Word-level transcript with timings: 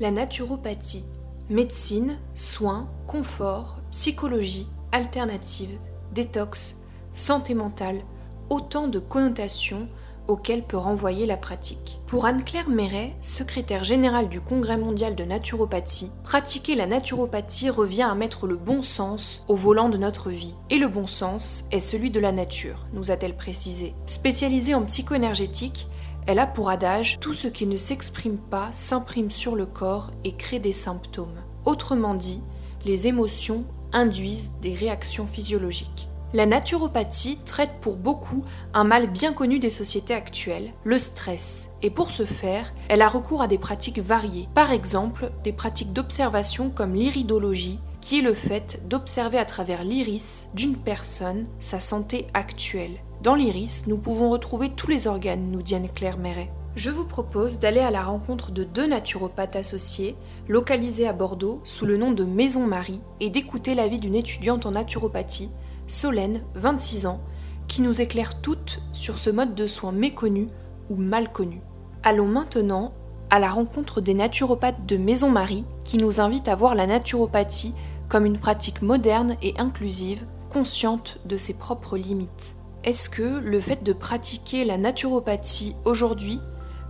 La 0.00 0.10
naturopathie. 0.10 1.04
Médecine, 1.50 2.16
soins, 2.34 2.88
confort, 3.06 3.76
psychologie, 3.90 4.66
alternative, 4.92 5.78
détox, 6.14 6.84
santé 7.12 7.52
mentale, 7.52 8.00
autant 8.48 8.88
de 8.88 8.98
connotations 8.98 9.90
auxquelles 10.26 10.62
peut 10.62 10.78
renvoyer 10.78 11.26
la 11.26 11.36
pratique. 11.36 12.00
Pour 12.06 12.24
Anne-Claire 12.24 12.70
Méret, 12.70 13.14
secrétaire 13.20 13.84
générale 13.84 14.30
du 14.30 14.40
Congrès 14.40 14.78
mondial 14.78 15.14
de 15.14 15.24
naturopathie, 15.24 16.10
pratiquer 16.24 16.76
la 16.76 16.86
naturopathie 16.86 17.68
revient 17.68 18.08
à 18.10 18.14
mettre 18.14 18.46
le 18.46 18.56
bon 18.56 18.80
sens 18.80 19.44
au 19.48 19.54
volant 19.54 19.90
de 19.90 19.98
notre 19.98 20.30
vie. 20.30 20.54
Et 20.70 20.78
le 20.78 20.88
bon 20.88 21.06
sens 21.06 21.66
est 21.72 21.80
celui 21.80 22.10
de 22.10 22.20
la 22.20 22.32
nature, 22.32 22.86
nous 22.94 23.10
a-t-elle 23.10 23.36
précisé. 23.36 23.92
Spécialisée 24.06 24.74
en 24.74 24.82
psycho-énergétique, 24.82 25.88
elle 26.26 26.38
a 26.38 26.46
pour 26.46 26.70
adage 26.70 27.18
Tout 27.20 27.34
ce 27.34 27.48
qui 27.48 27.66
ne 27.66 27.76
s'exprime 27.76 28.38
pas 28.38 28.68
s'imprime 28.72 29.30
sur 29.30 29.56
le 29.56 29.66
corps 29.66 30.10
et 30.24 30.32
crée 30.32 30.58
des 30.58 30.72
symptômes. 30.72 31.40
Autrement 31.64 32.14
dit, 32.14 32.40
les 32.84 33.06
émotions 33.06 33.64
induisent 33.92 34.52
des 34.62 34.74
réactions 34.74 35.26
physiologiques. 35.26 36.08
La 36.32 36.46
naturopathie 36.46 37.38
traite 37.44 37.72
pour 37.80 37.96
beaucoup 37.96 38.44
un 38.72 38.84
mal 38.84 39.10
bien 39.10 39.32
connu 39.32 39.58
des 39.58 39.68
sociétés 39.68 40.14
actuelles, 40.14 40.72
le 40.84 40.96
stress, 40.96 41.70
et 41.82 41.90
pour 41.90 42.12
ce 42.12 42.24
faire, 42.24 42.72
elle 42.88 43.02
a 43.02 43.08
recours 43.08 43.42
à 43.42 43.48
des 43.48 43.58
pratiques 43.58 43.98
variées. 43.98 44.48
Par 44.54 44.70
exemple, 44.70 45.32
des 45.42 45.52
pratiques 45.52 45.92
d'observation 45.92 46.70
comme 46.70 46.94
l'iridologie, 46.94 47.80
qui 48.00 48.18
est 48.18 48.22
le 48.22 48.34
fait 48.34 48.82
d'observer 48.88 49.38
à 49.38 49.44
travers 49.44 49.84
l'iris 49.84 50.48
d'une 50.54 50.76
personne 50.76 51.46
sa 51.58 51.80
santé 51.80 52.26
actuelle. 52.34 52.98
Dans 53.22 53.34
l'iris, 53.34 53.86
nous 53.86 53.98
pouvons 53.98 54.30
retrouver 54.30 54.70
tous 54.70 54.88
les 54.88 55.06
organes, 55.06 55.50
nous 55.50 55.62
dit 55.62 55.74
Anne-Claire 55.74 56.16
Méret. 56.16 56.50
Je 56.76 56.88
vous 56.88 57.04
propose 57.04 57.58
d'aller 57.58 57.80
à 57.80 57.90
la 57.90 58.02
rencontre 58.02 58.52
de 58.52 58.64
deux 58.64 58.86
naturopathes 58.86 59.56
associés, 59.56 60.16
localisés 60.48 61.08
à 61.08 61.12
Bordeaux 61.12 61.60
sous 61.64 61.84
le 61.84 61.96
nom 61.96 62.12
de 62.12 62.24
Maison 62.24 62.66
Marie, 62.66 63.00
et 63.18 63.28
d'écouter 63.28 63.74
l'avis 63.74 63.98
d'une 63.98 64.14
étudiante 64.14 64.66
en 64.66 64.70
naturopathie 64.70 65.50
Solène, 65.86 66.42
26 66.54 67.06
ans, 67.06 67.20
qui 67.66 67.82
nous 67.82 68.00
éclaire 68.00 68.40
toutes 68.40 68.80
sur 68.92 69.18
ce 69.18 69.30
mode 69.30 69.54
de 69.54 69.66
soins 69.66 69.92
méconnu 69.92 70.46
ou 70.88 70.96
mal 70.96 71.30
connu. 71.30 71.60
Allons 72.02 72.28
maintenant 72.28 72.94
à 73.30 73.38
la 73.38 73.50
rencontre 73.50 74.00
des 74.00 74.14
naturopathes 74.14 74.86
de 74.86 74.96
Maison 74.96 75.30
Marie 75.30 75.64
qui 75.84 75.98
nous 75.98 76.20
invitent 76.20 76.48
à 76.48 76.54
voir 76.54 76.74
la 76.74 76.86
naturopathie 76.86 77.74
comme 78.10 78.26
une 78.26 78.38
pratique 78.38 78.82
moderne 78.82 79.36
et 79.40 79.54
inclusive, 79.58 80.26
consciente 80.50 81.18
de 81.24 81.38
ses 81.38 81.54
propres 81.54 81.96
limites. 81.96 82.56
Est-ce 82.84 83.08
que 83.08 83.38
le 83.38 83.60
fait 83.60 83.82
de 83.82 83.92
pratiquer 83.92 84.64
la 84.64 84.76
naturopathie 84.76 85.74
aujourd'hui 85.84 86.40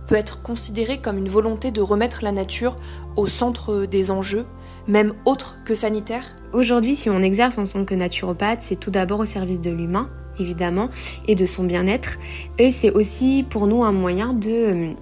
peut 0.07 0.15
être 0.15 0.41
considéré 0.41 0.97
comme 0.97 1.17
une 1.17 1.29
volonté 1.29 1.71
de 1.71 1.81
remettre 1.81 2.23
la 2.23 2.31
nature 2.31 2.75
au 3.15 3.27
centre 3.27 3.85
des 3.85 4.09
enjeux, 4.09 4.45
même 4.87 5.13
autres 5.25 5.57
que 5.63 5.75
sanitaires? 5.75 6.35
Aujourd'hui, 6.53 6.95
si 6.95 7.09
on 7.09 7.21
exerce 7.21 7.57
en 7.57 7.65
tant 7.65 7.85
que 7.85 7.95
naturopathe, 7.95 8.59
c'est 8.61 8.77
tout 8.77 8.91
d'abord 8.91 9.19
au 9.19 9.25
service 9.25 9.61
de 9.61 9.69
l'humain, 9.69 10.09
évidemment, 10.39 10.89
et 11.27 11.35
de 11.35 11.45
son 11.45 11.63
bien-être. 11.63 12.17
Et 12.57 12.71
c'est 12.71 12.91
aussi 12.91 13.45
pour 13.47 13.67
nous 13.67 13.83
un 13.83 13.91
moyen 13.91 14.33
de 14.33 14.49
euh, 14.49 14.93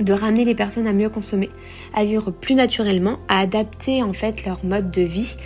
de 0.00 0.12
ramener 0.12 0.44
les 0.44 0.54
personnes 0.54 0.86
à 0.86 0.92
mieux 0.92 1.08
consommer, 1.08 1.50
à 1.94 2.04
vivre 2.04 2.30
plus 2.30 2.54
naturellement, 2.54 3.18
à 3.28 3.40
adapter 3.40 4.02
en 4.02 4.12
fait 4.12 4.44
leur 4.44 4.64
mode 4.64 4.90
de 4.90 5.02
vie 5.02 5.36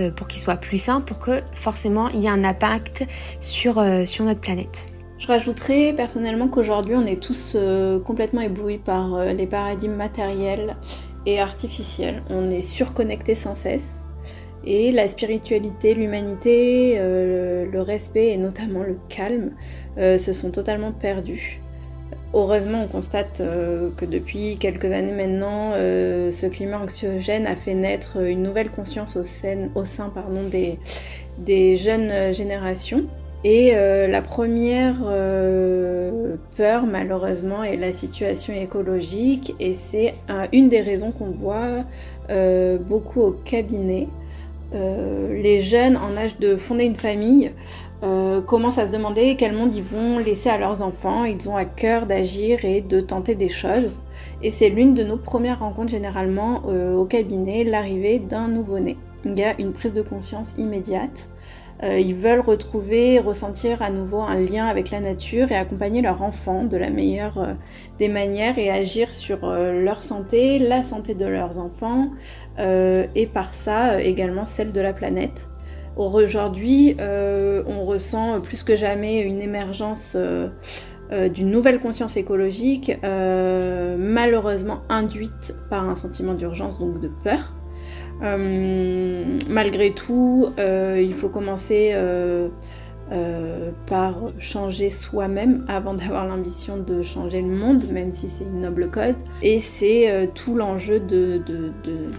euh, 0.00 0.10
pour 0.10 0.28
qu'il 0.28 0.40
soit 0.40 0.56
plus 0.56 0.78
sain, 0.78 1.00
pour 1.00 1.18
que 1.18 1.40
forcément 1.52 2.08
il 2.08 2.20
y 2.20 2.26
ait 2.26 2.30
un 2.30 2.44
impact 2.44 3.04
sur, 3.40 3.78
euh, 3.78 4.04
notre 4.20 4.40
planète. 4.40 4.86
Je 5.18 5.26
rajouterais 5.26 5.94
personnellement 5.96 6.48
qu'aujourd'hui 6.48 6.94
on 6.94 7.06
est 7.06 7.22
tous 7.22 7.56
complètement 8.04 8.42
éblouis 8.42 8.76
par 8.76 9.24
les 9.32 9.46
paradigmes 9.46 9.94
matériels 9.94 10.76
et 11.24 11.40
artificiels. 11.40 12.22
On 12.30 12.50
est 12.50 12.62
surconnectés 12.62 13.34
sans 13.34 13.54
cesse. 13.54 14.06
Et 14.64 14.90
la 14.90 15.06
spiritualité, 15.06 15.94
l'humanité, 15.94 16.96
euh, 16.98 17.66
le 17.70 17.80
respect 17.82 18.30
et 18.30 18.36
notamment 18.36 18.82
le 18.82 18.98
calme 19.08 19.52
euh, 19.96 20.18
se 20.18 20.32
sont 20.32 20.50
totalement 20.50 20.90
perdus. 20.90 21.60
Heureusement, 22.38 22.82
on 22.84 22.86
constate 22.86 23.40
euh, 23.40 23.88
que 23.96 24.04
depuis 24.04 24.58
quelques 24.58 24.92
années 24.92 25.10
maintenant, 25.10 25.72
ce 25.72 26.46
climat 26.46 26.80
anxiogène 26.80 27.46
a 27.46 27.56
fait 27.56 27.72
naître 27.72 28.22
une 28.22 28.42
nouvelle 28.42 28.70
conscience 28.70 29.16
au 29.16 29.22
sein, 29.22 29.70
des, 30.50 30.78
des, 31.38 31.76
jeunes 31.76 32.34
générations. 32.34 33.04
Et 33.42 33.72
la 33.72 34.20
première 34.20 34.96
peur, 36.56 36.84
malheureusement, 36.84 37.62
est 37.62 37.76
la 37.76 37.92
situation 37.92 38.52
écologique. 38.52 39.54
Et 39.58 39.72
c'est 39.72 40.14
une 40.52 40.68
des 40.68 40.82
raisons 40.82 41.12
qu'on 41.12 41.30
voit 41.30 41.84
beaucoup 42.86 43.22
au 43.22 43.30
cabinet. 43.30 44.08
Euh, 44.76 45.40
les 45.42 45.60
jeunes 45.60 45.96
en 45.96 46.16
âge 46.16 46.38
de 46.38 46.56
fonder 46.56 46.84
une 46.84 46.96
famille 46.96 47.52
euh, 48.02 48.42
commencent 48.42 48.78
à 48.78 48.86
se 48.86 48.92
demander 48.92 49.36
quel 49.36 49.52
monde 49.52 49.74
ils 49.74 49.82
vont 49.82 50.18
laisser 50.18 50.50
à 50.50 50.58
leurs 50.58 50.82
enfants. 50.82 51.24
Ils 51.24 51.48
ont 51.48 51.56
à 51.56 51.64
cœur 51.64 52.06
d'agir 52.06 52.64
et 52.64 52.82
de 52.82 53.00
tenter 53.00 53.34
des 53.34 53.48
choses. 53.48 54.00
Et 54.42 54.50
c'est 54.50 54.68
l'une 54.68 54.94
de 54.94 55.02
nos 55.02 55.16
premières 55.16 55.60
rencontres 55.60 55.90
généralement 55.90 56.62
euh, 56.66 56.94
au 56.94 57.06
cabinet, 57.06 57.64
l'arrivée 57.64 58.18
d'un 58.18 58.48
nouveau-né. 58.48 58.96
Il 59.24 59.38
y 59.38 59.42
a 59.42 59.58
une 59.58 59.72
prise 59.72 59.92
de 59.92 60.02
conscience 60.02 60.54
immédiate. 60.58 61.30
Euh, 61.82 61.98
ils 61.98 62.14
veulent 62.14 62.40
retrouver, 62.40 63.18
ressentir 63.18 63.82
à 63.82 63.90
nouveau 63.90 64.20
un 64.20 64.40
lien 64.40 64.66
avec 64.66 64.90
la 64.90 65.00
nature 65.00 65.52
et 65.52 65.56
accompagner 65.56 66.00
leur 66.00 66.22
enfant 66.22 66.64
de 66.64 66.76
la 66.76 66.88
meilleure 66.88 67.38
euh, 67.38 67.52
des 67.98 68.08
manières 68.08 68.58
et 68.58 68.70
agir 68.70 69.12
sur 69.12 69.44
euh, 69.44 69.82
leur 69.82 70.02
santé, 70.02 70.58
la 70.58 70.82
santé 70.82 71.14
de 71.14 71.26
leurs 71.26 71.58
enfants 71.58 72.10
et 72.58 73.26
par 73.26 73.52
ça 73.52 74.00
également 74.00 74.46
celle 74.46 74.72
de 74.72 74.80
la 74.80 74.94
planète. 74.94 75.48
Aujourd'hui, 75.94 76.96
on 76.98 77.84
ressent 77.84 78.40
plus 78.40 78.62
que 78.62 78.76
jamais 78.76 79.20
une 79.20 79.42
émergence 79.42 80.16
d'une 81.10 81.50
nouvelle 81.50 81.80
conscience 81.80 82.16
écologique, 82.16 82.92
malheureusement 83.02 84.78
induite 84.88 85.54
par 85.68 85.86
un 85.86 85.96
sentiment 85.96 86.32
d'urgence, 86.32 86.78
donc 86.78 86.98
de 86.98 87.10
peur. 87.22 87.52
Euh, 88.22 89.38
malgré 89.48 89.90
tout, 89.90 90.48
euh, 90.58 91.02
il 91.02 91.12
faut 91.12 91.28
commencer 91.28 91.90
euh, 91.94 92.48
par 93.86 94.32
changer 94.40 94.90
soi-même 94.90 95.64
avant 95.68 95.94
d'avoir 95.94 96.26
l'ambition 96.26 96.76
de 96.78 97.02
changer 97.02 97.42
le 97.42 97.48
monde, 97.48 97.84
même 97.92 98.10
si 98.10 98.28
c'est 98.28 98.44
une 98.44 98.60
noble 98.60 98.90
cause. 98.90 99.14
Et 99.42 99.58
c'est 99.58 100.30
tout 100.34 100.54
l'enjeu 100.54 100.98
de, 100.98 101.42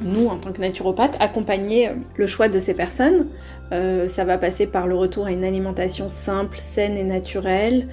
nous, 0.03 0.27
en 0.27 0.37
tant 0.37 0.51
que 0.51 0.61
naturopathes, 0.61 1.17
accompagner 1.19 1.89
le 2.15 2.27
choix 2.27 2.47
de 2.47 2.59
ces 2.59 2.73
personnes. 2.73 3.27
ça 3.71 4.23
va 4.23 4.37
passer 4.37 4.65
par 4.65 4.87
le 4.87 4.95
retour 4.95 5.25
à 5.25 5.31
une 5.31 5.45
alimentation 5.45 6.07
simple, 6.07 6.57
saine 6.57 6.95
et 6.95 7.03
naturelle, 7.03 7.87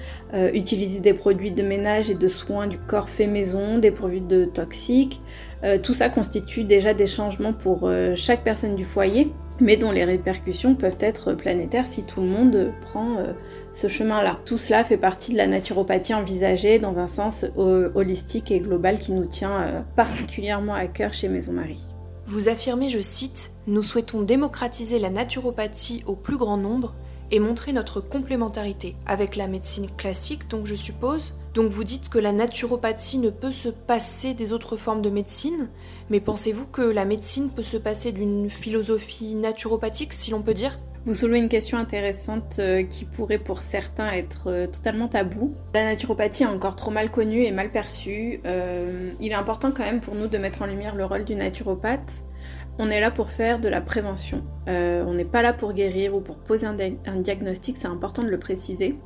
utiliser 0.53 0.99
des 0.99 1.13
produits 1.13 1.51
de 1.51 1.63
ménage 1.63 2.09
et 2.09 2.15
de 2.15 2.27
soins 2.29 2.67
du 2.67 2.77
corps 2.77 3.09
fait 3.09 3.27
maison, 3.27 3.77
dépourvus 3.77 4.21
de 4.21 4.45
toxiques, 4.45 5.21
euh, 5.65 5.79
tout 5.79 5.93
ça 5.93 6.09
constitue 6.09 6.63
déjà 6.63 6.93
des 6.93 7.07
changements 7.07 7.53
pour 7.53 7.81
euh, 7.83 8.13
chaque 8.15 8.43
personne 8.43 8.75
du 8.75 8.85
foyer, 8.85 9.31
mais 9.59 9.77
dont 9.77 9.91
les 9.91 10.05
répercussions 10.05 10.75
peuvent 10.75 10.97
être 10.99 11.33
planétaires 11.33 11.87
si 11.87 12.03
tout 12.03 12.21
le 12.21 12.27
monde 12.27 12.71
prend 12.81 13.17
euh, 13.17 13.33
ce 13.73 13.87
chemin-là. 13.87 14.39
Tout 14.45 14.57
cela 14.57 14.83
fait 14.83 14.97
partie 14.97 15.31
de 15.31 15.37
la 15.37 15.47
naturopathie 15.47 16.13
envisagée 16.13 16.77
dans 16.77 16.99
un 16.99 17.07
sens 17.07 17.45
holistique 17.55 18.51
et 18.51 18.59
global 18.59 18.99
qui 18.99 19.11
nous 19.11 19.25
tient 19.25 19.85
particulièrement 19.95 20.75
à 20.75 20.87
cœur 20.87 21.13
chez 21.13 21.29
Maison 21.29 21.53
Marie. 21.53 21.85
Vous 22.27 22.49
affirmez, 22.49 22.89
je 22.89 22.99
cite, 22.99 23.51
Nous 23.67 23.83
souhaitons 23.83 24.21
démocratiser 24.21 24.99
la 24.99 25.09
naturopathie 25.09 26.03
au 26.05 26.15
plus 26.15 26.37
grand 26.37 26.57
nombre 26.57 26.93
et 27.31 27.39
montrer 27.39 27.73
notre 27.73 28.01
complémentarité 28.01 28.95
avec 29.05 29.35
la 29.35 29.47
médecine 29.47 29.87
classique, 29.97 30.47
donc 30.49 30.65
je 30.65 30.75
suppose. 30.75 31.39
Donc 31.53 31.71
vous 31.71 31.83
dites 31.83 32.09
que 32.09 32.19
la 32.19 32.31
naturopathie 32.31 33.17
ne 33.17 33.29
peut 33.29 33.51
se 33.51 33.69
passer 33.69 34.33
des 34.33 34.53
autres 34.53 34.77
formes 34.77 35.01
de 35.01 35.09
médecine, 35.09 35.69
mais 36.09 36.19
pensez-vous 36.19 36.67
que 36.67 36.81
la 36.81 37.05
médecine 37.05 37.49
peut 37.49 37.63
se 37.63 37.77
passer 37.77 38.11
d'une 38.11 38.49
philosophie 38.49 39.35
naturopathique, 39.35 40.13
si 40.13 40.31
l'on 40.31 40.41
peut 40.41 40.53
dire? 40.53 40.79
Vous 41.05 41.13
soulevez 41.13 41.37
une 41.37 41.49
question 41.49 41.77
intéressante 41.77 42.55
euh, 42.57 42.81
qui 42.81 43.05
pourrait 43.05 43.37
pour 43.37 43.59
certains 43.59 44.11
être 44.11 44.49
euh, 44.49 44.65
totalement 44.65 45.07
tabou. 45.07 45.53
La 45.75 45.83
naturopathie 45.83 46.43
est 46.43 46.47
encore 46.47 46.75
trop 46.75 46.89
mal 46.89 47.11
connue 47.11 47.43
et 47.43 47.51
mal 47.51 47.69
perçue. 47.69 48.41
Euh, 48.47 49.11
il 49.19 49.31
est 49.31 49.35
important 49.35 49.71
quand 49.71 49.83
même 49.83 50.01
pour 50.01 50.15
nous 50.15 50.25
de 50.25 50.37
mettre 50.39 50.63
en 50.63 50.65
lumière 50.65 50.95
le 50.95 51.05
rôle 51.05 51.23
du 51.23 51.35
naturopathe 51.35 52.23
on 52.77 52.89
est 52.89 52.99
là 52.99 53.11
pour 53.11 53.29
faire 53.29 53.59
de 53.59 53.69
la 53.69 53.81
prévention. 53.81 54.43
Euh, 54.67 55.03
on 55.07 55.13
n'est 55.13 55.25
pas 55.25 55.41
là 55.41 55.53
pour 55.53 55.73
guérir 55.73 56.15
ou 56.15 56.21
pour 56.21 56.37
poser 56.37 56.67
un, 56.67 56.75
diagnostic, 57.17 57.77
c'est 57.77 57.87
important 57.87 58.23
de 58.23 58.29
le 58.29 58.39
préciser. 58.39 58.97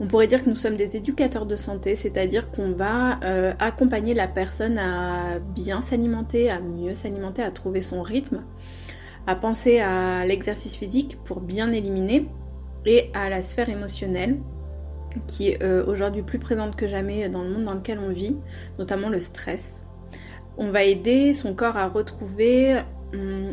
On 0.00 0.06
pourrait 0.06 0.26
dire 0.26 0.42
que 0.42 0.48
nous 0.48 0.56
sommes 0.56 0.74
des 0.74 0.96
éducateurs 0.96 1.46
de 1.46 1.54
santé, 1.54 1.94
c'est-à-dire 1.94 2.50
qu'on 2.50 2.72
va 2.72 3.20
euh, 3.22 3.52
accompagner 3.60 4.14
la 4.14 4.26
personne 4.26 4.78
à 4.78 5.38
bien 5.38 5.82
s'alimenter, 5.82 6.50
à 6.50 6.60
mieux 6.60 6.94
s'alimenter, 6.94 7.42
à 7.42 7.50
trouver 7.50 7.80
son 7.80 8.02
rythme, 8.02 8.42
à 9.26 9.36
penser 9.36 9.80
à 9.80 10.26
l'exercice 10.26 10.74
physique 10.74 11.18
pour 11.24 11.40
bien 11.40 11.70
éliminer 11.72 12.28
et 12.86 13.10
à 13.14 13.28
la 13.28 13.42
sphère 13.42 13.68
émotionnelle 13.68 14.38
qui 15.28 15.50
est 15.50 15.62
euh, 15.62 15.84
aujourd'hui 15.86 16.22
plus 16.22 16.38
présente 16.38 16.74
que 16.76 16.88
jamais 16.88 17.28
dans 17.28 17.42
le 17.42 17.50
monde 17.50 17.64
dans 17.64 17.74
lequel 17.74 17.98
on 17.98 18.08
vit, 18.08 18.36
notamment 18.78 19.08
le 19.08 19.20
stress. 19.20 19.84
On 20.56 20.70
va 20.70 20.84
aider 20.84 21.34
son 21.34 21.54
corps 21.54 21.76
à 21.76 21.88
retrouver 21.88 22.80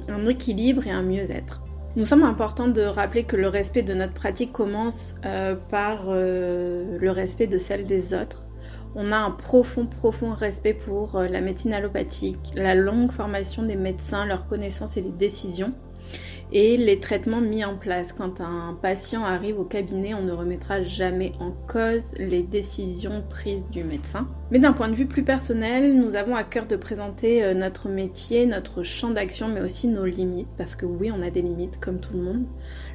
un 0.07 0.25
équilibre 0.27 0.87
et 0.87 0.91
un 0.91 1.03
mieux-être. 1.03 1.61
Nous 1.97 2.05
sommes 2.05 2.23
important 2.23 2.69
de 2.69 2.81
rappeler 2.81 3.25
que 3.25 3.35
le 3.35 3.49
respect 3.49 3.83
de 3.83 3.93
notre 3.93 4.13
pratique 4.13 4.53
commence 4.53 5.15
euh, 5.25 5.55
par 5.69 6.05
euh, 6.07 6.97
le 6.97 7.11
respect 7.11 7.47
de 7.47 7.57
celle 7.57 7.85
des 7.85 8.13
autres. 8.13 8.45
On 8.95 9.11
a 9.11 9.17
un 9.17 9.31
profond, 9.31 9.85
profond 9.85 10.33
respect 10.33 10.73
pour 10.73 11.17
euh, 11.17 11.27
la 11.27 11.41
médecine 11.41 11.73
allopathique, 11.73 12.39
la 12.55 12.75
longue 12.75 13.11
formation 13.11 13.63
des 13.63 13.75
médecins, 13.75 14.25
leurs 14.25 14.47
connaissances 14.47 14.95
et 14.95 15.01
les 15.01 15.11
décisions 15.11 15.73
et 16.51 16.77
les 16.77 16.99
traitements 16.99 17.41
mis 17.41 17.63
en 17.63 17.77
place. 17.77 18.13
Quand 18.13 18.41
un 18.41 18.77
patient 18.81 19.23
arrive 19.23 19.59
au 19.59 19.63
cabinet, 19.63 20.13
on 20.13 20.21
ne 20.21 20.31
remettra 20.31 20.83
jamais 20.83 21.31
en 21.39 21.51
cause 21.51 22.13
les 22.17 22.43
décisions 22.43 23.23
prises 23.29 23.65
du 23.69 23.83
médecin. 23.83 24.27
Mais 24.51 24.59
d'un 24.59 24.73
point 24.73 24.89
de 24.89 24.95
vue 24.95 25.05
plus 25.05 25.23
personnel, 25.23 25.95
nous 25.95 26.15
avons 26.15 26.35
à 26.35 26.43
cœur 26.43 26.67
de 26.67 26.75
présenter 26.75 27.43
euh, 27.43 27.53
notre 27.53 27.87
métier, 27.87 28.45
notre 28.45 28.83
champ 28.83 29.11
d'action, 29.11 29.47
mais 29.47 29.61
aussi 29.61 29.87
nos 29.87 30.05
limites, 30.05 30.49
parce 30.57 30.75
que 30.75 30.85
oui, 30.85 31.11
on 31.15 31.21
a 31.21 31.29
des 31.29 31.41
limites 31.41 31.79
comme 31.79 31.99
tout 31.99 32.13
le 32.13 32.23
monde. 32.23 32.45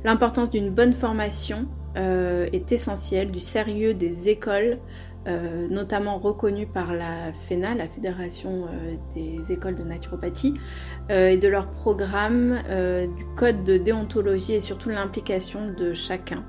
L'importance 0.05 0.51
d'une 0.51 0.71
bonne 0.71 0.93
formation 0.93 1.67
euh, 1.97 2.47
est 2.53 2.73
essentielle, 2.73 3.31
du 3.31 3.41
sérieux 3.41 3.95
des 3.95 4.29
écoles, 4.29 4.79
euh, 5.27 5.67
notamment 5.69 6.19
reconnue 6.19 6.67
par 6.67 6.93
la 6.93 7.33
FENA, 7.33 7.75
la 7.75 7.89
Fédération 7.89 8.67
euh, 8.67 8.95
des 9.15 9.53
écoles 9.53 9.75
de 9.75 9.83
naturopathie, 9.83 10.55
euh, 11.11 11.31
et 11.31 11.37
de 11.37 11.49
leur 11.49 11.69
programme, 11.69 12.63
du 13.17 13.25
code 13.37 13.65
de 13.65 13.77
déontologie 13.77 14.55
et 14.55 14.61
surtout 14.61 14.89
l'implication 14.89 15.73
de 15.73 15.93
chacun. 15.93 16.45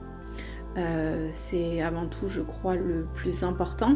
C'est 1.31 1.81
avant 1.81 2.05
tout, 2.05 2.27
je 2.27 2.41
crois, 2.41 2.75
le 2.75 3.07
plus 3.15 3.43
important. 3.43 3.95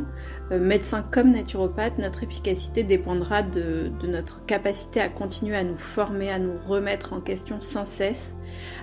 Médecin 0.49 1.03
comme 1.03 1.29
naturopathe, 1.29 1.99
notre 1.99 2.23
efficacité 2.23 2.81
dépendra 2.81 3.43
de, 3.43 3.91
notre 4.03 4.43
capacité 4.47 4.99
à 4.99 5.07
continuer 5.07 5.55
à 5.55 5.63
nous 5.63 5.77
former, 5.77 6.31
à 6.31 6.39
nous 6.39 6.57
remettre 6.67 7.13
en 7.13 7.21
question 7.21 7.61
sans 7.61 7.85
cesse, 7.85 8.35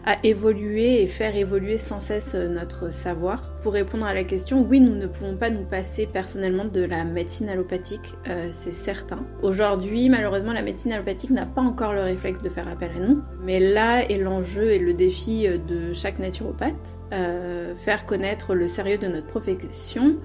à 0.07 0.17
évoluer 0.23 1.03
et 1.03 1.09
faire 1.09 1.35
évoluer 1.35 1.77
sans 1.77 1.99
cesse 1.99 2.37
notre 2.37 2.93
savoir. 2.93 3.51
Pour 3.63 3.73
répondre 3.73 4.07
à 4.07 4.15
la 4.15 4.25
question, 4.25 4.67
oui, 4.69 4.81
nous 4.81 4.95
ne 4.95 5.07
pouvons 5.07 5.37
pas 5.37 5.51
nous 5.51 5.65
passer 5.65 6.07
personnellement 6.07 6.65
de 6.65 6.83
la 6.83 7.05
médecine 7.05 7.49
allopathique, 7.49 8.15
c'est 8.51 8.73
certain. 8.73 9.25
Aujourd'hui, 9.43 10.09
malheureusement, 10.09 10.53
la 10.53 10.63
médecine 10.63 10.93
allopathique 10.93 11.31
n'a 11.31 11.47
pas 11.47 11.63
encore 11.63 11.93
le 11.93 12.03
réflexe 12.03 12.43
de 12.43 12.49
faire 12.49 12.69
appel 12.69 12.91
à 12.97 13.01
nous, 13.01 13.23
mais 13.43 13.59
là 13.59 14.09
est 14.09 14.19
l'enjeu 14.19 14.71
et 14.71 14.79
le 14.79 14.95
défi 14.95 15.49
de 15.49 15.93
chaque 15.93 16.19
naturopathe 16.19 16.99
faire 17.11 18.07
connaître 18.07 18.55
le 18.55 18.67
sérieux 18.69 18.99
de 18.99 19.07
notre 19.07 19.27
profession. 19.27 20.17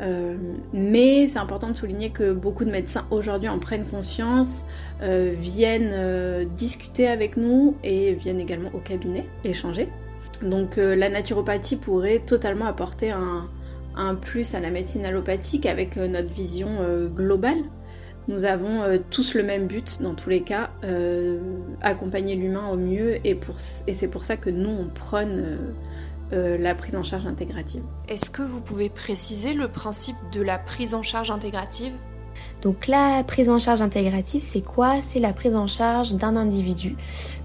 Euh, 0.00 0.36
mais 0.72 1.28
c'est 1.28 1.38
important 1.38 1.68
de 1.68 1.74
souligner 1.74 2.10
que 2.10 2.32
beaucoup 2.32 2.64
de 2.64 2.70
médecins 2.70 3.06
aujourd'hui 3.10 3.48
en 3.48 3.58
prennent 3.58 3.86
conscience, 3.86 4.66
euh, 5.02 5.34
viennent 5.38 5.92
euh, 5.92 6.44
discuter 6.44 7.08
avec 7.08 7.36
nous 7.36 7.76
et 7.82 8.12
viennent 8.14 8.40
également 8.40 8.70
au 8.74 8.78
cabinet 8.78 9.26
échanger. 9.44 9.88
Donc 10.42 10.76
la 10.76 11.08
naturopathie 11.08 11.76
pourrait 11.76 12.20
totalement 12.20 12.66
apporter 12.66 13.10
un, 13.10 14.14
plus 14.14 14.54
à 14.54 14.60
la 14.60 14.70
médecine 14.70 15.04
allopathique 15.04 15.66
avec 15.66 15.96
notre 15.96 16.32
vision 16.32 16.68
globale. 17.14 17.58
Nous 18.28 18.44
avons 18.44 18.82
tous 19.10 19.34
le 19.34 19.42
même 19.42 19.66
but 19.66 20.02
dans 20.02 20.14
tous 20.14 20.28
les 20.28 20.42
cas, 20.42 20.70
accompagner 21.80 22.34
l'humain 22.34 22.68
au 22.68 22.76
mieux 22.76 23.16
et, 23.26 23.40
et 23.86 23.94
c'est 23.94 24.08
pour 24.08 24.24
ça 24.24 24.36
que 24.36 24.50
nous 24.50 24.68
on 24.68 24.88
prône 24.88 25.58
euh, 26.32 26.58
la 26.58 26.74
prise 26.74 26.96
en 26.96 27.04
charge 27.04 27.24
intégrative. 27.26 27.82
Est-ce 28.08 28.30
que 28.30 28.42
vous 28.42 28.60
pouvez 28.60 28.88
préciser 28.88 29.54
le 29.54 29.68
principe 29.68 30.16
de 30.32 30.42
la 30.42 30.58
prise 30.58 30.94
en 30.94 31.04
charge 31.04 31.30
intégrative? 31.30 31.92
Donc 32.62 32.86
la 32.86 33.22
prise 33.24 33.48
en 33.48 33.58
charge 33.58 33.82
intégrative, 33.82 34.42
c'est 34.42 34.60
quoi? 34.60 35.02
C'est 35.02 35.20
la 35.20 35.32
prise 35.32 35.54
en 35.54 35.66
charge 35.66 36.14
d'un 36.14 36.36
individu 36.36 36.96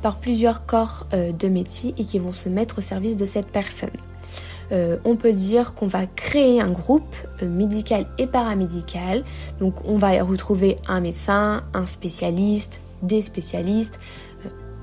par 0.01 0.17
plusieurs 0.17 0.65
corps 0.65 1.07
euh, 1.13 1.31
de 1.31 1.47
métier 1.47 1.93
et 1.97 2.05
qui 2.05 2.19
vont 2.19 2.31
se 2.31 2.49
mettre 2.49 2.79
au 2.79 2.81
service 2.81 3.17
de 3.17 3.25
cette 3.25 3.47
personne. 3.47 3.89
Euh, 4.71 4.97
on 5.03 5.17
peut 5.17 5.33
dire 5.33 5.73
qu'on 5.73 5.87
va 5.87 6.05
créer 6.05 6.61
un 6.61 6.71
groupe 6.71 7.15
médical 7.41 8.07
et 8.17 8.25
paramédical. 8.25 9.23
Donc 9.59 9.85
on 9.85 9.97
va 9.97 10.23
retrouver 10.23 10.77
un 10.87 11.01
médecin, 11.01 11.63
un 11.73 11.85
spécialiste, 11.85 12.79
des 13.01 13.21
spécialistes, 13.21 13.99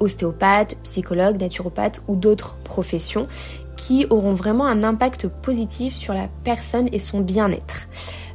ostéopathes, 0.01 0.77
psychologues, 0.85 1.41
naturopathes 1.41 2.03
ou 2.09 2.17
d'autres 2.17 2.57
professions 2.65 3.27
qui 3.77 4.07
auront 4.11 4.35
vraiment 4.35 4.67
un 4.67 4.83
impact 4.83 5.29
positif 5.29 5.95
sur 5.95 6.13
la 6.13 6.29
personne 6.45 6.89
et 6.93 6.99
son 6.99 7.21
bien-être. 7.21 7.89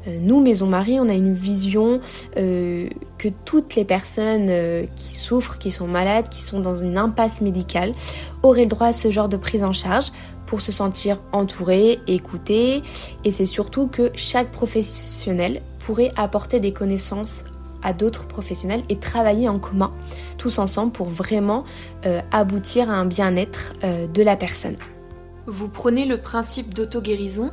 Euh, 0.07 0.19
nous, 0.21 0.41
Maison 0.41 0.67
Marie, 0.67 0.99
on 0.99 1.09
a 1.09 1.13
une 1.13 1.33
vision 1.33 2.01
euh, 2.37 2.87
que 3.17 3.29
toutes 3.45 3.75
les 3.75 3.85
personnes 3.85 4.47
euh, 4.49 4.85
qui 4.95 5.15
souffrent, 5.15 5.57
qui 5.57 5.71
sont 5.71 5.87
malades, 5.87 6.29
qui 6.29 6.41
sont 6.41 6.59
dans 6.59 6.75
une 6.75 6.97
impasse 6.97 7.41
médicale, 7.41 7.93
auraient 8.41 8.63
le 8.63 8.69
droit 8.69 8.87
à 8.87 8.93
ce 8.93 9.11
genre 9.11 9.29
de 9.29 9.37
prise 9.37 9.63
en 9.63 9.71
charge 9.71 10.11
pour 10.45 10.61
se 10.61 10.71
sentir 10.71 11.19
entourées, 11.31 11.99
écoutées. 12.07 12.83
Et 13.23 13.31
c'est 13.31 13.45
surtout 13.45 13.87
que 13.87 14.11
chaque 14.15 14.51
professionnel 14.51 15.61
pourrait 15.79 16.11
apporter 16.15 16.59
des 16.59 16.73
connaissances 16.73 17.45
à 17.81 17.91
d'autres 17.91 18.27
professionnels 18.27 18.83
et 18.87 18.97
travailler 18.97 19.49
en 19.49 19.59
commun, 19.59 19.91
tous 20.37 20.57
ensemble, 20.59 20.93
pour 20.93 21.07
vraiment 21.07 21.65
aboutir 22.31 22.89
à 22.89 22.93
un 22.93 23.05
bien-être 23.05 23.73
de 23.83 24.23
la 24.23 24.37
personne. 24.37 24.77
Vous 25.47 25.67
prenez 25.67 26.05
le 26.05 26.17
principe 26.17 26.73
d'auto-guérison. 26.73 27.51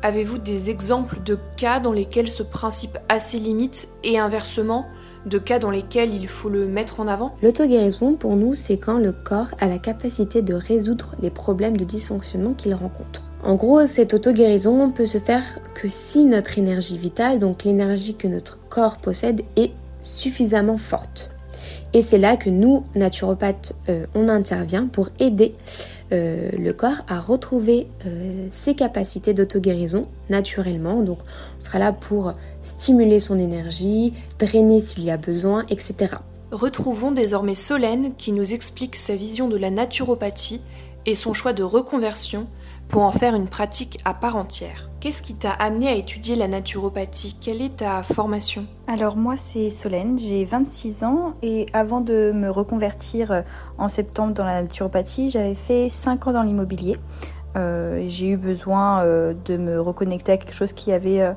Avez-vous 0.00 0.38
des 0.38 0.70
exemples 0.70 1.18
de 1.24 1.36
cas 1.56 1.80
dans 1.80 1.90
lesquels 1.90 2.30
ce 2.30 2.44
principe 2.44 2.98
a 3.08 3.18
ses 3.18 3.40
limites 3.40 3.88
et 4.04 4.16
inversement, 4.16 4.86
de 5.26 5.38
cas 5.38 5.58
dans 5.58 5.72
lesquels 5.72 6.14
il 6.14 6.28
faut 6.28 6.48
le 6.48 6.68
mettre 6.68 7.00
en 7.00 7.08
avant? 7.08 7.34
L'auto-guérison, 7.42 8.14
pour 8.14 8.36
nous, 8.36 8.54
c'est 8.54 8.76
quand 8.76 8.98
le 8.98 9.10
corps 9.10 9.48
a 9.58 9.66
la 9.66 9.78
capacité 9.78 10.40
de 10.40 10.54
résoudre 10.54 11.16
les 11.20 11.30
problèmes 11.30 11.76
de 11.76 11.84
dysfonctionnement 11.84 12.54
qu'il 12.54 12.74
rencontre. 12.74 13.22
En 13.42 13.56
gros, 13.56 13.86
cette 13.86 14.14
auto-guérison 14.14 14.92
peut 14.92 15.06
se 15.06 15.18
faire 15.18 15.42
que 15.74 15.88
si 15.88 16.26
notre 16.26 16.58
énergie 16.58 16.96
vitale, 16.96 17.40
donc 17.40 17.64
l'énergie 17.64 18.14
que 18.14 18.28
notre 18.28 18.60
corps 18.68 18.98
possède, 18.98 19.42
est 19.56 19.72
suffisamment 20.00 20.76
forte. 20.76 21.32
Et 21.94 22.02
c'est 22.02 22.18
là 22.18 22.36
que 22.36 22.50
nous, 22.50 22.84
naturopathes, 22.94 23.74
euh, 23.88 24.06
on 24.14 24.28
intervient 24.28 24.86
pour 24.86 25.08
aider 25.18 25.54
euh, 26.12 26.50
le 26.52 26.72
corps 26.72 27.04
à 27.08 27.20
retrouver 27.20 27.86
euh, 28.06 28.46
ses 28.50 28.74
capacités 28.74 29.34
d'auto-guérison 29.34 30.06
naturellement. 30.28 31.02
Donc 31.02 31.18
on 31.58 31.64
sera 31.64 31.78
là 31.78 31.92
pour 31.92 32.34
stimuler 32.62 33.20
son 33.20 33.38
énergie, 33.38 34.12
drainer 34.38 34.80
s'il 34.80 35.04
y 35.04 35.10
a 35.10 35.16
besoin, 35.16 35.64
etc. 35.70 36.16
Retrouvons 36.50 37.12
désormais 37.12 37.54
Solène 37.54 38.14
qui 38.16 38.32
nous 38.32 38.54
explique 38.54 38.96
sa 38.96 39.14
vision 39.14 39.48
de 39.48 39.56
la 39.56 39.70
naturopathie 39.70 40.60
et 41.06 41.14
son 41.14 41.32
choix 41.32 41.52
de 41.52 41.62
reconversion 41.62 42.46
pour 42.88 43.02
en 43.02 43.12
faire 43.12 43.34
une 43.34 43.48
pratique 43.48 44.00
à 44.04 44.14
part 44.14 44.36
entière. 44.36 44.88
Qu'est-ce 45.00 45.22
qui 45.22 45.34
t'a 45.34 45.52
amené 45.52 45.88
à 45.88 45.94
étudier 45.94 46.34
la 46.34 46.48
naturopathie? 46.48 47.36
Quelle 47.40 47.62
est 47.62 47.76
ta 47.76 48.02
formation? 48.02 48.64
Alors 48.88 49.16
moi 49.16 49.34
c'est 49.36 49.70
Solène, 49.70 50.18
j'ai 50.18 50.44
26 50.44 51.04
ans 51.04 51.34
et 51.42 51.66
avant 51.72 52.00
de 52.00 52.32
me 52.34 52.50
reconvertir 52.50 53.30
euh, 53.30 53.42
en 53.78 53.88
septembre 53.88 54.34
dans 54.34 54.44
la 54.44 54.62
naturopathie, 54.62 55.30
j'avais 55.30 55.54
fait 55.54 55.88
5 55.88 56.26
ans 56.26 56.32
dans 56.32 56.42
l'immobilier. 56.42 56.96
Euh, 57.56 58.02
j'ai 58.06 58.30
eu 58.30 58.36
besoin 58.36 59.02
euh, 59.02 59.34
de 59.44 59.56
me 59.56 59.80
reconnecter 59.80 60.32
à 60.32 60.36
quelque 60.36 60.54
chose 60.54 60.72
qui 60.72 60.92
avait 60.92 61.32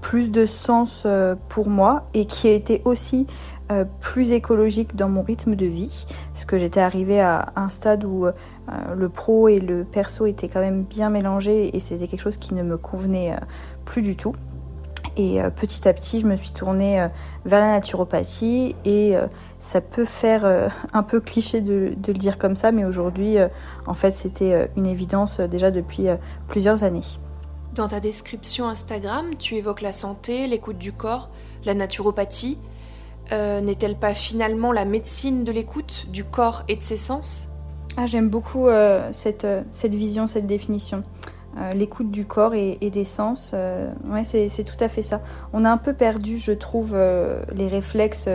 plus 0.00 0.30
de 0.30 0.46
sens 0.46 1.06
pour 1.48 1.68
moi 1.68 2.08
et 2.12 2.26
qui 2.26 2.48
était 2.48 2.82
aussi 2.84 3.26
plus 4.00 4.32
écologique 4.32 4.94
dans 4.94 5.08
mon 5.08 5.22
rythme 5.22 5.56
de 5.56 5.66
vie, 5.66 6.06
parce 6.32 6.44
que 6.44 6.58
j'étais 6.58 6.80
arrivée 6.80 7.20
à 7.20 7.52
un 7.56 7.68
stade 7.68 8.04
où 8.04 8.26
euh, 8.68 8.94
le 8.94 9.08
pro 9.08 9.48
et 9.48 9.58
le 9.58 9.84
perso 9.84 10.26
étaient 10.26 10.48
quand 10.48 10.60
même 10.60 10.82
bien 10.82 11.10
mélangés 11.10 11.76
et 11.76 11.80
c'était 11.80 12.08
quelque 12.08 12.20
chose 12.20 12.36
qui 12.36 12.54
ne 12.54 12.62
me 12.62 12.76
convenait 12.76 13.32
euh, 13.32 13.36
plus 13.84 14.02
du 14.02 14.16
tout. 14.16 14.34
Et 15.16 15.40
euh, 15.40 15.50
petit 15.50 15.86
à 15.88 15.92
petit, 15.92 16.20
je 16.20 16.26
me 16.26 16.36
suis 16.36 16.50
tournée 16.50 17.06
vers 17.44 17.60
la 17.60 17.72
naturopathie 17.72 18.74
et 18.84 19.14
ça 19.58 19.80
peut 19.80 20.04
faire 20.04 20.70
un 20.92 21.02
peu 21.02 21.20
cliché 21.20 21.60
de, 21.60 21.94
le 22.06 22.14
dire 22.14 22.38
comme 22.38 22.56
ça, 22.56 22.72
mais 22.72 22.84
aujourd'hui, 22.84 23.36
en 23.86 23.94
fait, 23.94 24.14
c'était 24.14 24.68
une 24.76 24.84
évidence 24.84 25.40
déjà 25.40 25.70
depuis 25.70 26.08
plusieurs 26.48 26.82
années. 26.82 27.06
Dans 27.74 27.88
ta 27.88 28.00
description 28.00 28.68
Instagram, 28.68 29.36
tu 29.38 29.54
évoques 29.54 29.80
la 29.80 29.92
santé, 29.92 30.46
l'écoute 30.46 30.78
du 30.78 30.92
corps, 30.92 31.30
la 31.64 31.72
naturopathie. 31.72 32.58
N'est-elle 33.30 33.96
pas 33.96 34.14
finalement 34.14 34.72
la 34.72 34.84
médecine 34.84 35.44
de 35.44 35.52
l'écoute, 35.52 36.06
du 36.10 36.24
corps 36.24 36.64
et 36.68 36.76
de 36.76 36.82
ses 36.82 36.96
sens? 36.96 37.56
Ah, 37.98 38.04
j'aime 38.04 38.28
beaucoup 38.28 38.68
euh, 38.68 39.08
cette, 39.12 39.46
euh, 39.46 39.62
cette 39.72 39.94
vision, 39.94 40.26
cette 40.26 40.46
définition. 40.46 41.02
Euh, 41.58 41.72
l'écoute 41.72 42.10
du 42.10 42.26
corps 42.26 42.54
et, 42.54 42.76
des 42.90 43.06
sens, 43.06 43.54
ouais, 44.04 44.24
c'est 44.24 44.64
tout 44.64 44.76
à 44.84 44.88
fait 44.88 45.00
ça. 45.00 45.22
On 45.54 45.64
a 45.64 45.70
un 45.70 45.78
peu 45.78 45.94
perdu, 45.94 46.36
je 46.36 46.52
trouve, 46.52 46.94
les 46.94 47.68
réflexes 47.68 48.28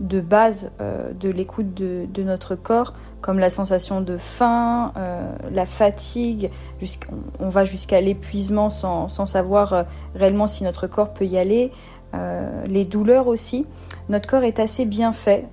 de 0.00 0.20
base 0.22 0.70
de 0.80 1.28
l'écoute 1.28 1.74
de, 1.74 2.06
de, 2.10 2.22
notre 2.22 2.54
corps, 2.54 2.94
comme 3.20 3.38
la 3.38 3.50
sensation 3.50 4.00
de 4.00 4.16
faim, 4.16 4.94
la 5.52 5.66
fatigue, 5.66 6.50
on, 7.38 7.50
va 7.50 7.66
jusqu'à 7.66 8.00
l'épuisement 8.00 8.70
sans, 8.70 9.08
sans, 9.08 9.26
savoir 9.26 9.84
réellement 10.14 10.48
si 10.48 10.64
notre 10.64 10.86
corps 10.86 11.12
peut 11.12 11.26
y 11.26 11.36
aller. 11.36 11.70
les 12.66 12.86
douleurs 12.86 13.26
aussi. 13.26 13.66
Notre 14.08 14.28
corps 14.28 14.42
est 14.42 14.58
assez 14.58 14.84
bien 14.84 15.12
fait. 15.12 15.48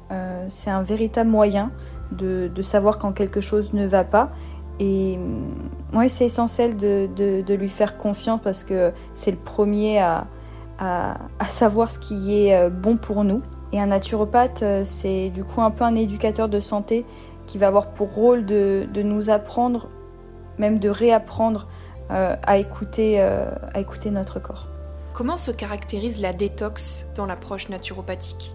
c'est 0.47 0.69
un 0.69 0.83
véritable 0.83 1.29
moyen 1.29 1.71
de, 2.11 2.61
savoir 2.61 2.97
quand 2.97 3.11
quelque 3.11 3.41
chose 3.41 3.73
ne 3.73 3.85
va 3.85 4.03
pas. 4.03 4.31
Et 4.79 5.19
moi, 5.91 6.09
c'est 6.09 6.25
essentiel 6.25 6.75
de, 6.75 7.53
lui 7.53 7.69
faire 7.69 7.97
confiance 7.97 8.39
parce 8.43 8.63
que 8.63 8.91
c'est 9.13 9.31
le 9.31 9.37
premier 9.37 9.99
à, 9.99 10.27
savoir 11.47 11.91
ce 11.91 11.99
qui 11.99 12.47
est 12.47 12.69
bon 12.69 12.97
pour 12.97 13.23
nous. 13.23 13.41
Et 13.71 13.79
un 13.79 13.87
naturopathe, 13.87 14.63
c'est 14.83 15.29
du 15.29 15.43
coup 15.43 15.61
un 15.61 15.71
peu 15.71 15.83
un 15.83 15.95
éducateur 15.95 16.49
de 16.49 16.59
santé 16.59 17.05
qui 17.49 17.57
va 17.57 17.67
avoir 17.67 17.87
pour 17.89 18.13
rôle 18.13 18.45
de, 18.45 18.87
nous 18.95 19.31
apprendre, 19.31 19.89
même 20.59 20.77
de 20.77 20.87
réapprendre 20.87 21.67
euh, 22.11 22.35
à, 22.45 22.57
écouter, 22.57 23.15
euh, 23.17 23.49
à 23.73 23.79
écouter 23.79 24.11
notre 24.11 24.39
corps. 24.39 24.67
Comment 25.13 25.37
se 25.37 25.51
caractérise 25.51 26.21
la 26.21 26.33
détox 26.33 27.07
dans 27.15 27.25
l'approche 27.25 27.69
naturopathique? 27.69 28.53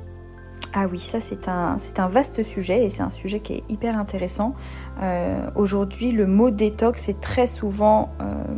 Ah 0.73 0.87
oui, 0.91 0.99
ça 0.99 1.21
c'est 1.21 1.47
un, 1.49 1.77
vaste 2.09 2.43
sujet 2.43 2.85
et 2.85 2.91
c'est 2.91 3.03
un 3.03 3.11
sujet 3.11 3.39
qui 3.39 3.53
est 3.53 3.65
hyper 3.69 3.97
intéressant. 3.97 4.55
Euh, 5.03 5.49
aujourd'hui, 5.55 6.11
le 6.11 6.27
mot 6.27 6.51
détox 6.51 7.09
est 7.09 7.21
très 7.21 7.47
souvent 7.47 8.09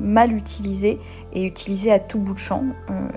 mal 0.01 0.33
utilisé 0.33 0.99
et 1.35 1.45
utilisé 1.45 1.93
à 1.93 1.99
tout 1.99 2.19
bout 2.19 2.33
de 2.33 2.39
champ 2.39 2.65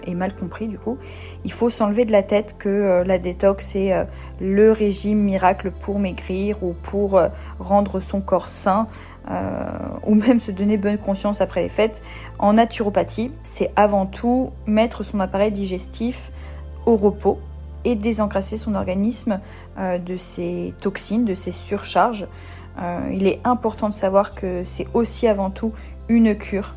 et 0.05 0.15
mal 0.15 0.36
compris 0.36 0.67
du 0.67 0.77
coup. 0.77 0.98
Il 1.45 1.53
faut 1.53 1.69
s'enlever 1.69 2.03
de 2.03 2.12
la 2.12 2.24
tête 2.24 2.57
que 2.57 3.03
la 3.05 3.19
détox 3.19 3.67
c'est 3.67 3.93
le 4.41 4.71
régime 4.71 5.19
miracle 5.19 5.71
pour 5.71 6.00
maigrir 6.00 6.63
ou 6.63 6.74
pour 6.74 7.17
euh, 7.17 7.27
rendre 7.59 8.00
son 8.00 8.21
corps 8.21 8.48
sain 8.48 8.86
euh, 8.86 9.18
ou 10.05 10.15
même 10.15 10.39
se 10.39 10.51
donner 10.51 10.77
bonne 10.77 10.97
conscience 10.97 11.39
après 11.41 11.61
les 11.61 11.69
fêtes. 11.69 12.01
En 12.39 12.53
naturopathie, 12.53 13.31
c'est 13.43 13.71
avant 13.75 14.05
tout 14.05 14.51
mettre 14.65 15.03
son 15.03 15.19
appareil 15.19 15.51
digestif 15.51 16.31
au 16.85 16.95
repos 16.95 17.39
et 17.85 17.95
désencrasser 17.95 18.57
son 18.57 18.75
organisme 18.75 19.39
euh, 19.77 19.97
de 19.99 20.17
ses 20.17 20.73
toxines, 20.81 21.25
de 21.25 21.35
ses 21.35 21.51
surcharges. 21.51 22.27
il 23.11 23.27
est 23.27 23.39
important 23.43 23.89
de 23.89 23.93
savoir 23.93 24.33
que 24.33 24.63
c'est 24.63 24.88
aussi 24.93 25.27
avant 25.27 25.49
tout 25.49 25.73
une 26.07 26.35
cure 26.35 26.73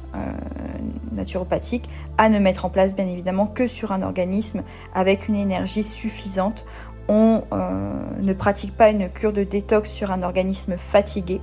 naturopathique 1.13 1.89
à 2.19 2.29
ne 2.29 2.39
mettre 2.39 2.65
en 2.65 2.71
place 2.71 2.95
bien 2.95 3.07
évidemment 3.07 3.47
que 3.47 3.67
sur 3.67 3.93
un 3.93 4.03
organisme 4.03 4.63
avec 4.95 5.29
une 5.29 5.37
énergie 5.37 5.83
suffisante 5.85 6.65
on 7.09 7.43
euh, 7.53 7.93
ne 8.21 8.33
pratique 8.33 8.77
pas 8.77 8.91
une 8.91 9.09
cure 9.09 9.33
de 9.33 9.43
détox 9.43 9.91
sur 9.91 10.11
un 10.11 10.23
organisme 10.23 10.77
fatigué 10.77 11.41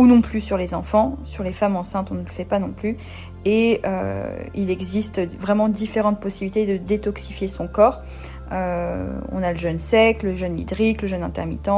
ou 0.00 0.06
non 0.06 0.22
plus 0.22 0.40
sur 0.40 0.56
les 0.56 0.74
enfants. 0.74 1.16
Sur 1.24 1.44
les 1.44 1.52
femmes 1.52 1.76
enceintes, 1.76 2.10
on 2.10 2.14
ne 2.14 2.22
le 2.22 2.26
fait 2.26 2.44
pas 2.44 2.58
non 2.58 2.70
plus. 2.70 2.96
Et 3.44 3.80
euh, 3.84 4.36
il 4.54 4.70
existe 4.70 5.20
vraiment 5.38 5.68
différentes 5.68 6.20
possibilités 6.20 6.66
de 6.66 6.76
détoxifier 6.76 7.48
son 7.48 7.68
corps. 7.68 8.00
Euh, 8.52 9.06
on 9.30 9.42
a 9.42 9.52
le 9.52 9.58
jeûne 9.58 9.78
sec, 9.78 10.22
le 10.22 10.34
jeûne 10.34 10.58
hydrique, 10.58 11.02
le 11.02 11.08
jeûne 11.08 11.22
intermittent, 11.22 11.70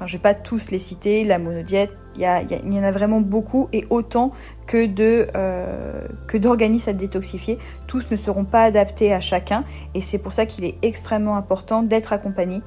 je 0.00 0.04
ne 0.04 0.18
vais 0.18 0.22
pas 0.22 0.34
tous 0.34 0.70
les 0.70 0.78
citer, 0.78 1.24
la 1.24 1.38
monodiète, 1.38 1.92
il 2.16 2.22
y, 2.22 2.78
en 2.78 2.82
a 2.82 2.90
vraiment 2.90 3.20
beaucoup 3.20 3.68
et 3.72 3.86
autant 3.90 4.32
que, 4.66 4.86
de, 4.86 5.28
euh, 5.34 6.06
d'organismes 6.34 6.90
à 6.90 6.92
détoxifier. 6.92 7.58
Tous 7.86 8.10
ne 8.10 8.16
seront 8.16 8.44
pas 8.44 8.62
adaptés 8.62 9.12
à 9.12 9.20
chacun 9.20 9.64
et 9.94 10.00
c'est 10.00 10.18
pour 10.18 10.32
ça 10.32 10.46
qu'il 10.46 10.64
est 10.64 10.76
extrêmement 10.82 11.36
important 11.36 11.82
d'être 11.82 12.12
accompagné 12.12 12.62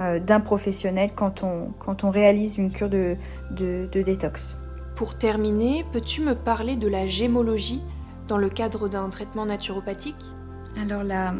euh, 0.00 0.18
d'un 0.18 0.40
professionnel 0.40 1.10
quand 1.14 1.42
on, 1.42 2.10
réalise 2.10 2.58
une 2.58 2.70
cure 2.70 2.88
de 2.88 3.16
détox. 3.92 4.56
Pour 4.96 5.16
terminer, 5.16 5.84
peux-tu 5.92 6.20
me 6.20 6.34
parler 6.34 6.76
de 6.76 6.88
la 6.88 7.06
gémologie 7.06 7.80
dans 8.28 8.36
le 8.36 8.50
cadre 8.50 8.88
d'un 8.88 9.08
traitement 9.08 9.46
naturopathique? 9.46 10.34
Alors 10.78 11.02
la, 11.02 11.34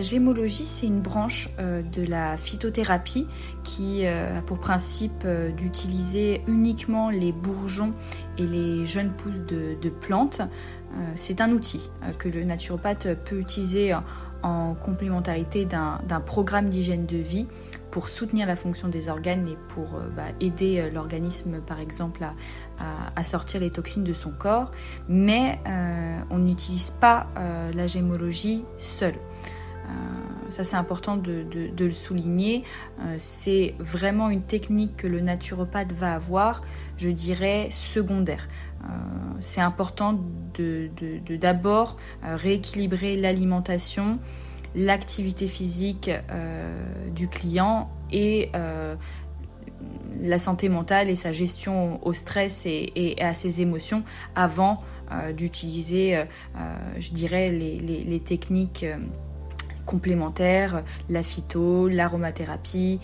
gémologie, 0.00 0.64
c'est 0.64 0.86
une 0.86 1.00
branche 1.00 1.48
euh, 1.58 1.82
de 1.82 2.04
la 2.04 2.36
phytothérapie 2.36 3.26
qui 3.64 4.06
euh, 4.06 4.38
a 4.38 4.42
pour 4.42 4.58
principe 4.60 5.24
euh, 5.24 5.50
d'utiliser 5.50 6.42
uniquement 6.46 7.10
les 7.10 7.32
bourgeons 7.32 7.92
et 8.38 8.46
les 8.46 8.86
jeunes 8.86 9.10
pousses 9.10 9.40
de, 9.40 9.76
de 9.80 9.88
plantes. 9.88 10.40
c'est 11.16 11.40
un 11.40 11.50
outil 11.50 11.90
que 12.18 12.28
le 12.28 12.44
naturopathe 12.44 13.08
peut 13.24 13.38
utiliser 13.38 13.94
en 14.42 14.74
complémentarité 14.74 15.64
d'un 15.64 16.20
programme 16.24 16.70
d'hygiène 16.70 17.04
de 17.04 17.18
vie 17.18 17.46
pour 17.90 18.08
soutenir 18.08 18.46
la 18.46 18.56
fonction 18.56 18.88
des 18.88 19.08
organes 19.08 19.48
et 19.48 19.56
pour 19.68 19.94
euh, 19.94 20.08
bah, 20.14 20.28
aider 20.40 20.78
euh, 20.78 20.90
l'organisme, 20.90 21.60
par 21.60 21.80
exemple, 21.80 22.24
à, 23.16 23.24
sortir 23.24 23.60
les 23.60 23.70
toxines 23.70 24.04
de 24.04 24.12
son 24.12 24.30
corps. 24.30 24.70
Mais 25.08 25.58
euh, 25.66 26.20
on 26.30 26.38
n'utilise 26.38 26.90
pas 26.90 27.26
la 27.74 27.86
gémologie 27.88 28.64
seule. 28.78 29.16
ça, 30.48 30.62
c'est 30.62 30.76
important 30.76 31.16
de, 31.16 31.44
le 31.76 31.90
souligner. 31.90 32.62
c'est 33.18 33.74
vraiment 33.80 34.30
une 34.30 34.42
technique 34.42 34.96
que 34.96 35.08
le 35.08 35.20
naturopathe 35.20 35.92
va 35.92 36.14
avoir, 36.14 36.60
je 36.96 37.08
dirais, 37.08 37.68
secondaire. 37.72 38.46
c'est 39.40 39.60
important 39.60 40.20
de 40.54 40.90
d'abord 41.36 41.96
rééquilibrer 42.22 43.16
l'alimentation 43.16 44.20
l'activité 44.74 45.46
physique 45.46 46.10
euh, 46.30 47.10
du 47.10 47.28
client 47.28 47.90
et 48.10 48.50
euh, 48.54 48.94
la 50.20 50.38
santé 50.38 50.68
mentale 50.68 51.08
et 51.10 51.14
sa 51.14 51.32
gestion 51.32 52.04
au 52.06 52.12
stress 52.12 52.64
et, 52.66 53.16
à 53.20 53.34
ses 53.34 53.60
émotions 53.60 54.02
avant 54.34 54.82
euh, 55.12 55.32
d'utiliser, 55.32 56.24
je 56.98 57.12
dirais, 57.12 57.50
les, 57.50 58.20
techniques 58.20 58.84
complémentaires, 59.86 60.82
la 61.08 61.22
phyto, 61.22 61.88
l'aromathérapie, 61.88 62.98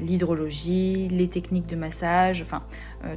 l'hydrologie, 0.00 1.08
les 1.08 1.28
techniques 1.28 1.68
de 1.68 1.76
massage, 1.76 2.42
enfin, 2.42 2.64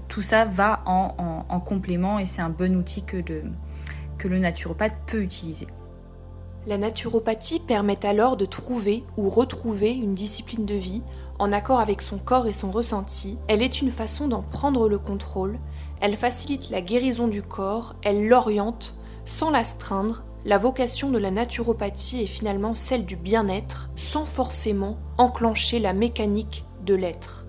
tout 0.07 0.21
ça 0.21 0.45
va 0.45 0.83
en, 0.85 1.59
complément 1.61 2.19
et 2.19 2.25
c'est 2.25 2.41
un 2.41 2.49
bon 2.49 2.75
outil 2.75 3.03
que 3.03 4.27
le 4.27 4.37
naturopathe 4.37 4.93
peut 5.07 5.23
utiliser. 5.23 5.67
La 6.67 6.77
naturopathie 6.77 7.61
permet 7.61 8.05
alors 8.05 8.35
de 8.35 8.43
trouver 8.43 9.05
ou 9.15 9.29
retrouver 9.29 9.91
une 9.91 10.15
discipline 10.15 10.65
de 10.65 10.75
vie 10.75 11.01
en 11.39 11.53
accord 11.53 11.79
avec 11.79 12.01
son 12.01 12.17
corps 12.17 12.45
et 12.45 12.51
son 12.51 12.71
ressenti. 12.71 13.37
Elle 13.47 13.61
est 13.61 13.81
une 13.81 13.89
façon 13.89 14.27
d'en 14.27 14.41
prendre 14.41 14.89
le 14.89 14.99
contrôle, 14.99 15.59
elle 16.01 16.17
facilite 16.17 16.69
la 16.69 16.81
guérison 16.81 17.29
du 17.29 17.41
corps, 17.41 17.95
elle 18.03 18.27
l'oriente 18.27 18.95
sans 19.23 19.49
l'astreindre. 19.49 20.25
La 20.43 20.57
vocation 20.57 21.09
de 21.09 21.17
la 21.17 21.31
naturopathie 21.31 22.23
est 22.23 22.27
finalement 22.27 22.75
celle 22.75 23.05
du 23.05 23.15
bien-être 23.15 23.89
sans 23.95 24.25
forcément 24.25 24.97
enclencher 25.17 25.79
la 25.79 25.93
mécanique 25.93 26.65
de 26.85 26.95
l'être. 26.95 27.46